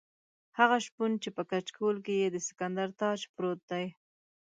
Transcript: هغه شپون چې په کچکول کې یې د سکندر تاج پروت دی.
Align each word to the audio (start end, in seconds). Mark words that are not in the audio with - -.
هغه 0.57 0.77
شپون 0.85 1.11
چې 1.23 1.29
په 1.35 1.43
کچکول 1.51 1.95
کې 2.05 2.13
یې 2.21 2.27
د 2.31 2.37
سکندر 2.47 2.89
تاج 3.01 3.19
پروت 3.33 3.59
دی. 3.71 3.85